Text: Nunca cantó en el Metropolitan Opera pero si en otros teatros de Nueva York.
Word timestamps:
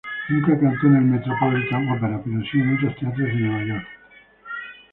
Nunca 0.29 0.59
cantó 0.59 0.87
en 0.87 0.95
el 0.95 1.03
Metropolitan 1.03 1.87
Opera 1.91 2.19
pero 2.25 2.41
si 2.45 2.57
en 2.57 2.75
otros 2.75 2.95
teatros 2.97 3.27
de 3.27 3.35
Nueva 3.35 3.63
York. 3.67 3.87